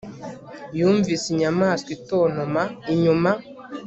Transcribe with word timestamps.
Yumvise 0.79 1.25
inyamaswa 1.33 1.89
itontoma 1.97 2.63
inyuma 2.93 3.31